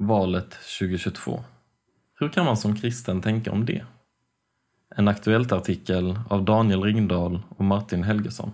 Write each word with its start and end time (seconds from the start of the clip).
Valet 0.00 0.50
2022. 0.50 1.44
Hur 2.18 2.28
kan 2.28 2.44
man 2.44 2.56
som 2.56 2.76
kristen 2.76 3.22
tänka 3.22 3.52
om 3.52 3.64
det? 3.64 3.84
En 4.96 5.08
Aktuellt-artikel 5.08 6.18
av 6.30 6.44
Daniel 6.44 6.82
Ringdahl 6.82 7.40
och 7.48 7.64
Martin 7.64 8.02
Helgesson. 8.02 8.50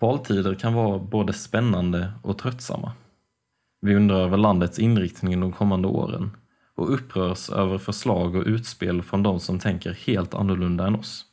Valtider 0.00 0.54
kan 0.54 0.74
vara 0.74 0.98
både 0.98 1.32
spännande 1.32 2.12
och 2.22 2.38
tröttsamma. 2.38 2.92
Vi 3.80 3.94
undrar 3.94 4.20
över 4.20 4.36
landets 4.36 4.78
inriktning 4.78 5.40
de 5.40 5.52
kommande 5.52 5.88
åren 5.88 6.36
och 6.74 6.94
upprörs 6.94 7.50
över 7.50 7.78
förslag 7.78 8.34
och 8.34 8.46
utspel 8.46 9.02
från 9.02 9.22
de 9.22 9.40
som 9.40 9.58
tänker 9.58 9.92
helt 9.92 10.34
annorlunda 10.34 10.86
än 10.86 10.94
oss. 10.94 11.24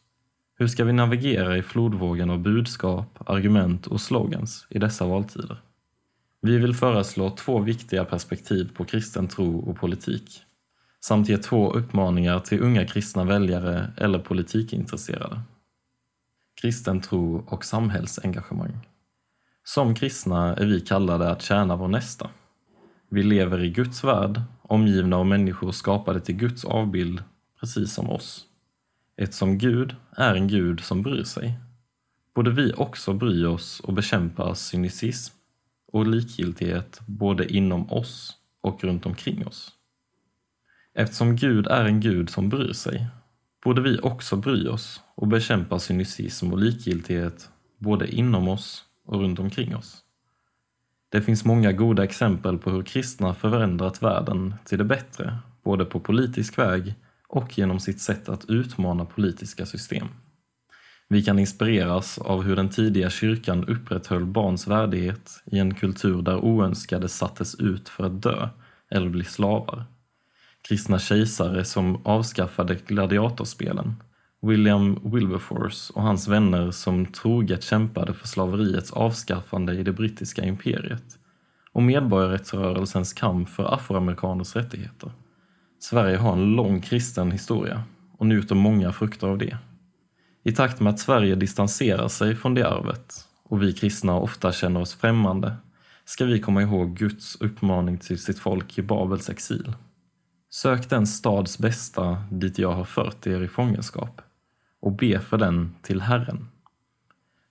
Hur 0.56 0.68
ska 0.68 0.84
vi 0.84 0.94
navigera 0.94 1.58
i 1.58 1.64
flodvågen 1.64 2.30
av 2.30 2.40
budskap, 2.40 3.30
argument 3.30 3.88
och 3.88 4.02
slogans 4.02 4.68
i 4.70 4.80
dessa 4.80 5.06
valtider? 5.06 5.62
Vi 6.42 6.58
vill 6.58 6.76
föreslå 6.76 7.30
två 7.30 7.60
viktiga 7.60 8.06
perspektiv 8.06 8.72
på 8.74 8.86
kristen 8.86 9.28
tro 9.28 9.60
och 9.60 9.78
politik 9.78 10.44
samt 11.02 11.30
ge 11.30 11.38
två 11.38 11.74
uppmaningar 11.74 12.40
till 12.40 12.62
unga 12.62 12.88
kristna 12.88 13.24
väljare 13.24 13.94
eller 13.98 14.20
politikintresserade. 14.20 15.42
Kristen 16.62 17.02
tro 17.02 17.46
och 17.48 17.66
samhällsengagemang. 17.66 18.88
Som 19.64 19.96
kristna 19.96 20.56
är 20.56 20.66
vi 20.66 20.82
kallade 20.82 21.30
att 21.30 21.42
tjäna 21.42 21.76
vår 21.76 21.88
nästa. 21.88 22.30
Vi 23.10 23.24
lever 23.24 23.64
i 23.64 23.70
Guds 23.70 24.04
värld, 24.04 24.42
omgivna 24.62 25.18
av 25.18 25.26
människor 25.26 25.72
skapade 25.72 26.20
till 26.20 26.36
Guds 26.36 26.66
avbild, 26.66 27.24
precis 27.60 27.94
som 27.94 28.10
oss. 28.10 28.46
Eftersom 29.18 29.58
Gud 29.58 29.96
är 30.12 30.36
en 30.36 30.48
Gud 30.48 30.80
som 30.80 31.02
bryr 31.02 31.24
sig, 31.24 31.60
borde 32.36 32.52
vi 32.52 32.74
också 32.74 33.14
bry 33.14 33.46
oss 33.46 33.80
och 33.80 33.94
bekämpa 33.94 34.56
cynism 34.56 35.41
och 35.92 36.08
likgiltighet 36.08 37.00
både 37.06 37.54
inom 37.54 37.92
oss 37.92 38.34
och 38.62 38.84
runt 38.84 39.06
omkring 39.06 39.48
oss. 39.48 39.72
Eftersom 40.94 41.36
Gud 41.36 41.68
är 41.68 41.86
en 41.86 42.00
Gud 42.00 42.30
som 42.30 42.50
bryr 42.50 42.74
sig, 42.74 43.08
borde 43.64 43.82
vi 43.82 44.00
också 44.00 44.36
bry 44.36 44.68
oss 44.68 45.02
och 45.16 45.28
bekämpa 45.28 45.80
cynism 45.80 46.54
och 46.54 46.60
likgiltighet 46.60 47.50
både 47.78 48.16
inom 48.16 48.48
oss 48.48 48.84
och 49.06 49.20
runt 49.20 49.40
omkring 49.40 49.76
oss. 49.76 50.04
Det 51.10 51.22
finns 51.22 51.46
många 51.46 51.72
goda 51.72 52.04
exempel 52.04 52.58
på 52.58 52.70
hur 52.70 52.84
kristna 52.84 53.34
förändrat 53.34 54.04
världen 54.04 54.56
till 54.66 54.78
det 54.78 54.84
bättre, 54.84 55.38
både 55.64 55.86
på 55.86 56.00
politisk 56.00 56.58
väg 56.58 56.94
och 57.28 57.58
genom 57.58 57.80
sitt 57.80 58.02
sätt 58.02 58.30
att 58.30 58.46
utmana 58.46 59.06
politiska 59.06 59.66
system. 59.66 60.08
Vi 61.12 61.24
kan 61.24 61.40
inspireras 61.40 62.18
av 62.18 62.44
hur 62.44 62.56
den 62.56 62.70
tidiga 62.70 63.10
kyrkan 63.10 63.66
upprätthöll 63.66 64.26
barns 64.26 64.68
värdighet 64.68 65.44
i 65.46 65.60
en 65.60 65.74
kultur 65.74 66.22
där 66.22 66.38
oönskade 66.38 67.10
sattes 67.10 67.56
ut 67.56 67.90
för 67.90 68.04
att 68.04 68.22
dö 68.22 68.50
eller 68.92 69.10
bli 69.10 69.24
slavar. 69.24 69.86
Kristna 70.62 71.00
kejsare 71.00 71.66
som 71.66 72.06
avskaffade 72.06 72.78
gladiatorspelen, 72.88 73.96
William 74.42 75.00
Wilberforce 75.04 75.94
och 75.96 76.02
hans 76.02 76.28
vänner 76.28 76.72
som 76.72 77.06
troget 77.06 77.64
kämpade 77.64 78.14
för 78.14 78.28
slaveriets 78.28 78.92
avskaffande 78.92 79.74
i 79.74 79.84
det 79.84 79.94
brittiska 79.94 80.44
imperiet 80.44 81.20
och 81.72 81.84
medborgarrättsrörelsens 81.84 83.14
kamp 83.14 83.50
för 83.50 83.74
afroamerikaners 83.74 84.56
rättigheter. 84.56 85.12
Sverige 85.80 86.18
har 86.18 86.34
en 86.34 86.56
lång 86.56 86.82
kristen 86.82 87.32
historia 87.32 87.84
och 88.18 88.26
njuter 88.26 88.56
många 88.56 88.92
frukter 88.94 89.28
av 89.28 89.38
det. 89.38 89.58
I 90.44 90.52
takt 90.52 90.80
med 90.80 90.94
att 90.94 91.00
Sverige 91.00 91.36
distanserar 91.36 92.08
sig 92.08 92.36
från 92.36 92.54
det 92.54 92.70
arvet 92.70 93.28
och 93.44 93.64
vi 93.64 93.74
kristna 93.74 94.16
ofta 94.16 94.52
känner 94.52 94.80
oss 94.82 94.94
främmande 94.94 95.56
ska 96.06 96.26
vi 96.26 96.40
komma 96.40 96.62
ihåg 96.62 96.98
Guds 96.98 97.42
uppmaning 97.42 97.98
till 97.98 98.20
sitt 98.20 98.40
folk 98.40 98.78
i 98.78 98.82
Babels 98.82 99.30
exil. 99.30 99.74
Sök 100.50 100.90
den 100.90 101.08
stads 101.08 101.58
bästa 101.58 102.24
dit 102.32 102.60
jag 102.60 102.72
har 102.72 102.86
fört 102.86 103.28
er 103.28 103.42
i 103.42 103.48
fångenskap 103.48 104.22
och 104.80 104.92
be 104.92 105.20
för 105.20 105.38
den 105.38 105.76
till 105.82 106.02
Herren. 106.02 106.48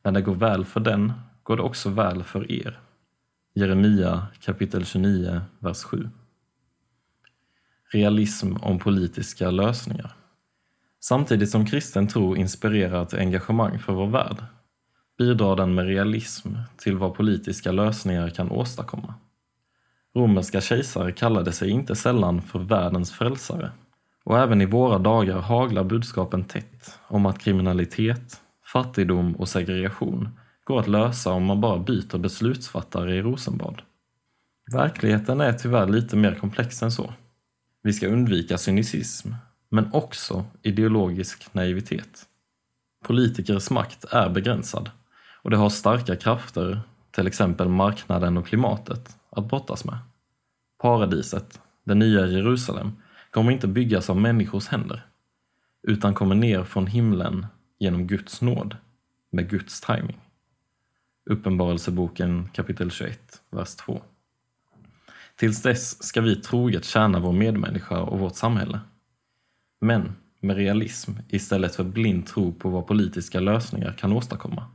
När 0.03 0.13
det 0.13 0.23
går 0.23 0.35
väl 0.35 0.65
för 0.65 0.81
den 0.81 1.13
går 1.43 1.57
det 1.57 1.63
också 1.63 1.91
väl 1.91 2.23
för 2.23 2.53
er. 2.53 2.81
Jeremia 3.55 4.27
kapitel 4.41 4.85
29, 4.85 5.41
vers 5.59 5.83
7. 5.83 6.11
Realism 7.93 8.57
om 8.57 8.79
politiska 8.79 9.51
lösningar. 9.51 10.20
Samtidigt 11.01 11.51
som 11.51 11.67
kristen 11.67 12.09
tro 12.09 12.37
inspirerar 12.37 13.05
till 13.05 13.19
engagemang 13.19 13.79
för 13.79 13.93
vår 13.93 14.07
värld 14.07 14.37
bidrar 15.19 15.57
den 15.57 15.75
med 15.75 15.87
realism 15.87 16.49
till 16.77 16.97
vad 16.97 17.15
politiska 17.15 17.73
lösningar 17.73 18.31
kan 18.31 18.51
åstadkomma. 18.51 19.15
Romerska 20.15 20.61
kejsare 20.61 21.13
kallade 21.13 21.53
sig 21.53 21.71
inte 21.71 21.97
sällan 21.97 22.43
för 22.43 22.59
världens 22.59 23.13
frälsare 23.13 23.71
och 24.25 24.39
även 24.39 24.61
i 24.61 24.67
våra 24.67 24.99
dagar 24.99 25.39
haglar 25.39 25.85
budskapen 25.85 26.45
tätt 26.45 26.99
om 27.09 27.27
att 27.27 27.39
kriminalitet, 27.39 28.41
fattigdom 28.73 29.35
och 29.35 29.49
segregation 29.49 30.29
går 30.65 30.81
att 30.81 30.89
lösa 30.89 31.33
om 31.33 31.45
man 31.45 31.61
bara 31.61 31.79
byter 31.79 32.19
beslutsfattare 32.19 33.17
i 33.17 33.23
Rosenbad. 33.23 33.83
Verkligheten 34.73 35.41
är 35.41 35.53
tyvärr 35.53 35.87
lite 35.87 36.17
mer 36.17 36.35
komplex 36.35 36.83
än 36.83 36.93
så. 36.93 37.13
Vi 37.83 37.93
ska 37.93 38.09
undvika 38.09 38.59
cynism 38.59 39.29
men 39.71 39.93
också 39.93 40.45
ideologisk 40.63 41.55
naivitet. 41.55 42.27
Politikers 43.05 43.71
makt 43.71 44.05
är 44.05 44.29
begränsad 44.29 44.91
och 45.43 45.51
det 45.51 45.57
har 45.57 45.71
starka 45.71 46.17
krafter, 46.17 46.81
till 47.11 47.27
exempel 47.27 47.69
marknaden 47.69 48.37
och 48.37 48.47
klimatet, 48.47 49.17
att 49.31 49.49
brottas 49.49 49.85
med. 49.85 49.99
Paradiset, 50.79 51.61
det 51.85 51.95
nya 51.95 52.27
Jerusalem, 52.27 52.93
kommer 53.31 53.53
inte 53.53 53.69
byggas 53.69 54.11
av 54.11 54.17
människors 54.17 54.69
händer, 54.69 55.07
utan 55.83 56.15
kommer 56.15 56.35
ner 56.35 56.65
från 56.65 56.87
himlen 56.87 57.47
genom 57.79 58.07
Guds 58.07 58.41
nåd, 58.41 58.77
med 59.31 59.51
Guds 59.51 59.81
timing. 59.81 60.21
Uppenbarelseboken 61.31 62.49
kapitel 62.53 62.91
21, 62.91 63.43
vers 63.51 63.77
2. 63.77 64.03
Tills 65.37 65.63
dess 65.63 66.03
ska 66.03 66.21
vi 66.21 66.37
troget 66.37 66.85
tjäna 66.85 67.19
vår 67.19 67.33
medmänniska 67.33 68.01
och 68.01 68.19
vårt 68.19 68.37
samhälle. 68.37 68.81
Men 69.81 70.17
med 70.41 70.57
realism 70.57 71.13
istället 71.29 71.75
för 71.75 71.85
blind 71.85 72.27
tro 72.27 72.53
på 72.53 72.69
vad 72.69 72.87
politiska 72.87 73.41
lösningar 73.41 73.93
kan 73.93 74.13
åstadkomma. 74.13 74.67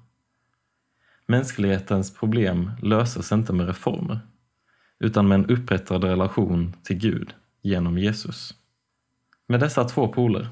Mänsklighetens 1.27 2.13
problem 2.13 2.71
löses 2.81 3.31
inte 3.31 3.53
med 3.53 3.67
reformer, 3.67 4.19
utan 4.99 5.27
med 5.27 5.35
en 5.35 5.45
upprättad 5.45 6.03
relation 6.03 6.73
till 6.83 6.97
Gud 6.97 7.33
genom 7.61 7.97
Jesus. 7.97 8.53
Med 9.47 9.59
dessa 9.59 9.83
två 9.83 10.07
poler, 10.07 10.47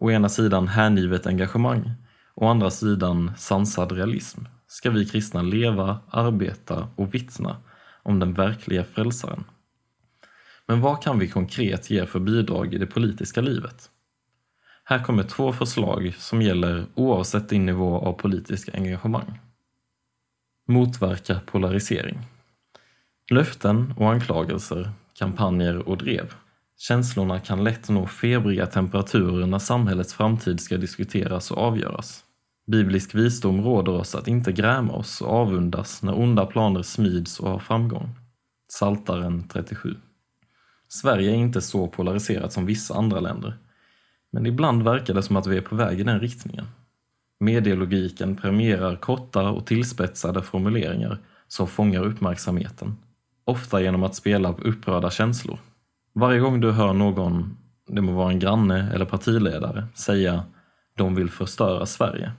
å 0.00 0.10
ena 0.10 0.28
sidan 0.28 0.68
hängivet 0.68 1.26
engagemang, 1.26 1.92
å 2.34 2.46
andra 2.46 2.70
sidan 2.70 3.32
sansad 3.36 3.92
realism, 3.92 4.40
ska 4.66 4.90
vi 4.90 5.06
kristna 5.06 5.42
leva, 5.42 5.98
arbeta 6.10 6.88
och 6.96 7.14
vittna 7.14 7.56
om 8.02 8.18
den 8.18 8.34
verkliga 8.34 8.84
frälsaren. 8.84 9.44
Men 10.66 10.80
vad 10.80 11.02
kan 11.02 11.18
vi 11.18 11.28
konkret 11.28 11.90
ge 11.90 12.06
för 12.06 12.20
bidrag 12.20 12.74
i 12.74 12.78
det 12.78 12.86
politiska 12.86 13.40
livet? 13.40 13.90
Här 14.88 15.04
kommer 15.04 15.22
två 15.22 15.52
förslag 15.52 16.14
som 16.18 16.42
gäller 16.42 16.86
oavsett 16.94 17.48
din 17.48 17.66
nivå 17.66 17.98
av 17.98 18.12
politiskt 18.12 18.74
engagemang. 18.74 19.40
Motverka 20.68 21.40
polarisering. 21.46 22.18
Löften 23.30 23.94
och 23.96 24.10
anklagelser, 24.10 24.90
kampanjer 25.18 25.88
och 25.88 25.98
drev. 25.98 26.34
Känslorna 26.78 27.40
kan 27.40 27.64
lätt 27.64 27.88
nå 27.88 28.06
febriga 28.06 28.66
temperaturer 28.66 29.46
när 29.46 29.58
samhällets 29.58 30.14
framtid 30.14 30.60
ska 30.60 30.76
diskuteras 30.76 31.50
och 31.50 31.58
avgöras. 31.58 32.24
Biblisk 32.66 33.14
visdom 33.14 33.64
råder 33.64 33.92
oss 33.92 34.14
att 34.14 34.28
inte 34.28 34.52
gräma 34.52 34.92
oss 34.92 35.20
och 35.20 35.32
avundas 35.32 36.02
när 36.02 36.18
onda 36.18 36.46
planer 36.46 36.82
smids 36.82 37.40
och 37.40 37.50
har 37.50 37.58
framgång. 37.58 38.10
Saltaren 38.68 39.48
37. 39.48 39.94
Sverige 40.88 41.30
är 41.30 41.34
inte 41.34 41.60
så 41.60 41.88
polariserat 41.88 42.52
som 42.52 42.66
vissa 42.66 42.94
andra 42.94 43.20
länder, 43.20 43.58
men 44.32 44.46
ibland 44.46 44.82
verkar 44.82 45.14
det 45.14 45.22
som 45.22 45.36
att 45.36 45.46
vi 45.46 45.56
är 45.56 45.60
på 45.60 45.76
väg 45.76 46.00
i 46.00 46.02
den 46.02 46.20
riktningen. 46.20 46.66
Medielogiken 47.40 48.36
premierar 48.36 48.96
korta 48.96 49.50
och 49.50 49.66
tillspetsade 49.66 50.42
formuleringar 50.42 51.18
som 51.48 51.66
fångar 51.66 52.04
uppmärksamheten, 52.04 52.96
ofta 53.44 53.80
genom 53.80 54.02
att 54.02 54.14
spela 54.14 54.52
på 54.52 54.62
upprörda 54.62 55.10
känslor. 55.10 55.58
Varje 56.12 56.40
gång 56.40 56.60
du 56.60 56.70
hör 56.70 56.92
någon, 56.92 57.56
det 57.88 58.00
må 58.00 58.12
vara 58.12 58.30
en 58.30 58.38
granne 58.38 58.92
eller 58.92 59.04
partiledare, 59.04 59.86
säga 59.94 60.44
“de 60.96 61.14
vill 61.14 61.30
förstöra 61.30 61.86
Sverige” 61.86 62.32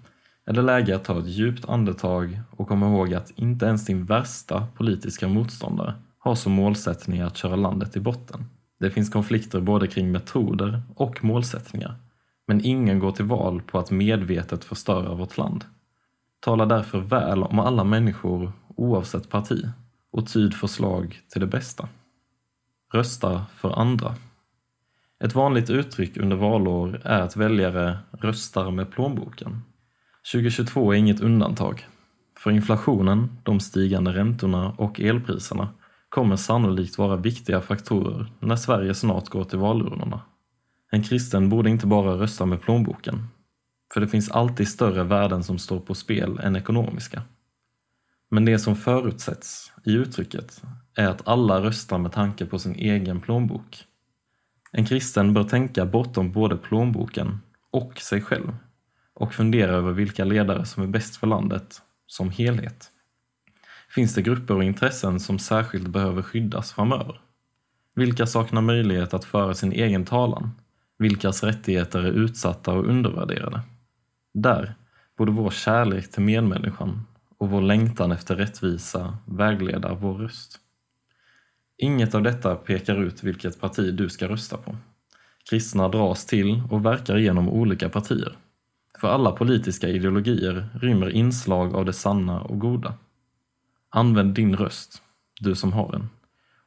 är 0.47 0.53
det 0.53 0.61
läge 0.61 0.95
att 0.95 1.03
ta 1.03 1.19
ett 1.19 1.27
djupt 1.27 1.69
andetag 1.69 2.39
och 2.51 2.67
komma 2.67 2.87
ihåg 2.87 3.13
att 3.13 3.31
inte 3.35 3.65
ens 3.65 3.85
din 3.85 4.05
värsta 4.05 4.67
politiska 4.75 5.27
motståndare 5.27 5.93
har 6.19 6.35
som 6.35 6.51
målsättning 6.51 7.21
att 7.21 7.37
köra 7.37 7.55
landet 7.55 7.95
i 7.95 7.99
botten. 7.99 8.45
Det 8.79 8.91
finns 8.91 9.09
konflikter 9.09 9.61
både 9.61 9.87
kring 9.87 10.11
metoder 10.11 10.81
och 10.95 11.23
målsättningar. 11.23 11.95
Men 12.47 12.65
ingen 12.65 12.99
går 12.99 13.11
till 13.11 13.25
val 13.25 13.61
på 13.61 13.79
att 13.79 13.91
medvetet 13.91 14.63
förstöra 14.63 15.13
vårt 15.13 15.37
land. 15.37 15.65
Tala 16.39 16.65
därför 16.65 16.99
väl 16.99 17.43
om 17.43 17.59
alla 17.59 17.83
människor 17.83 18.51
oavsett 18.67 19.29
parti 19.29 19.69
och 20.11 20.27
tyd 20.27 20.53
förslag 20.53 21.19
till 21.29 21.41
det 21.41 21.47
bästa. 21.47 21.89
rösta 22.93 23.45
för 23.55 23.79
andra. 23.79 24.15
Ett 25.23 25.35
vanligt 25.35 25.69
uttryck 25.69 26.17
under 26.17 26.35
valår 26.35 27.01
är 27.03 27.21
att 27.21 27.35
väljare 27.35 27.97
röstar 28.11 28.71
med 28.71 28.91
plånboken. 28.91 29.61
2022 30.31 30.93
är 30.93 30.97
inget 30.97 31.19
undantag. 31.19 31.87
För 32.39 32.51
inflationen, 32.51 33.37
de 33.43 33.59
stigande 33.59 34.11
räntorna 34.11 34.71
och 34.77 34.99
elpriserna 34.99 35.69
kommer 36.09 36.35
sannolikt 36.35 36.97
vara 36.97 37.15
viktiga 37.15 37.61
faktorer 37.61 38.31
när 38.39 38.55
Sverige 38.55 38.93
snart 38.93 39.29
går 39.29 39.43
till 39.43 39.59
valurnorna. 39.59 40.21
En 40.91 41.03
kristen 41.03 41.49
borde 41.49 41.69
inte 41.69 41.87
bara 41.87 42.11
rösta 42.11 42.45
med 42.45 42.61
plånboken, 42.61 43.27
för 43.93 44.01
det 44.01 44.07
finns 44.07 44.31
alltid 44.31 44.67
större 44.67 45.03
värden 45.03 45.43
som 45.43 45.57
står 45.57 45.79
på 45.79 45.95
spel 45.95 46.39
än 46.39 46.55
ekonomiska. 46.55 47.21
Men 48.29 48.45
det 48.45 48.59
som 48.59 48.75
förutsätts 48.75 49.71
i 49.85 49.93
uttrycket 49.93 50.61
är 50.95 51.07
att 51.07 51.27
alla 51.27 51.61
röstar 51.61 51.97
med 51.97 52.11
tanke 52.11 52.45
på 52.45 52.59
sin 52.59 52.75
egen 52.75 53.21
plånbok. 53.21 53.83
En 54.71 54.85
kristen 54.85 55.33
bör 55.33 55.43
tänka 55.43 55.85
bortom 55.85 56.31
både 56.31 56.57
plånboken 56.57 57.39
och 57.71 57.99
sig 57.99 58.21
själv 58.21 58.55
och 59.13 59.33
fundera 59.33 59.71
över 59.71 59.91
vilka 59.91 60.25
ledare 60.25 60.65
som 60.65 60.83
är 60.83 60.87
bäst 60.87 61.15
för 61.15 61.27
landet 61.27 61.81
som 62.07 62.29
helhet. 62.29 62.91
Finns 63.97 64.15
det 64.15 64.21
grupper 64.21 64.53
och 64.53 64.63
intressen 64.63 65.19
som 65.19 65.39
särskilt 65.39 65.87
behöver 65.87 66.21
skyddas 66.21 66.71
framöver? 66.71 67.21
Vilka 67.95 68.25
saknar 68.25 68.61
möjlighet 68.61 69.13
att 69.13 69.25
föra 69.25 69.53
sin 69.53 69.71
egen 69.71 70.05
talan? 70.05 70.51
Vilkas 70.97 71.43
rättigheter 71.43 71.99
är 71.99 72.11
utsatta 72.11 72.71
och 72.71 72.85
undervärderade? 72.85 73.61
Där 74.33 74.75
borde 75.17 75.31
vår 75.31 75.49
kärlek 75.49 76.11
till 76.11 76.23
medmänniskan 76.23 77.05
och 77.37 77.49
vår 77.49 77.61
längtan 77.61 78.11
efter 78.11 78.35
rättvisa 78.35 79.17
vägleda 79.25 79.93
vår 79.93 80.13
röst. 80.13 80.59
Inget 81.77 82.15
av 82.15 82.23
detta 82.23 82.55
pekar 82.55 83.03
ut 83.03 83.23
vilket 83.23 83.61
parti 83.61 83.93
du 83.93 84.09
ska 84.09 84.27
rösta 84.27 84.57
på. 84.57 84.75
Kristna 85.49 85.89
dras 85.89 86.25
till 86.25 86.61
och 86.69 86.85
verkar 86.85 87.17
genom 87.17 87.49
olika 87.49 87.89
partier. 87.89 88.37
För 89.01 89.07
alla 89.07 89.31
politiska 89.31 89.87
ideologier 89.87 90.69
rymmer 90.81 91.09
inslag 91.09 91.75
av 91.75 91.85
det 91.85 91.93
sanna 91.93 92.41
och 92.41 92.59
goda. 92.59 92.93
Använd 93.97 94.33
din 94.33 94.55
röst, 94.55 95.01
du 95.39 95.55
som 95.55 95.73
har 95.73 95.95
en, 95.95 96.09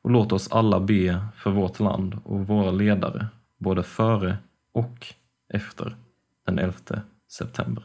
och 0.03 0.11
låt 0.11 0.33
oss 0.33 0.53
alla 0.53 0.81
be 0.81 1.27
för 1.37 1.51
vårt 1.51 1.81
land 1.81 2.19
och 2.25 2.47
våra 2.47 2.71
ledare, 2.71 3.27
både 3.59 3.83
före 3.83 4.39
och 4.73 5.07
efter 5.49 5.97
den 6.47 6.59
11 6.59 6.75
september. 7.29 7.85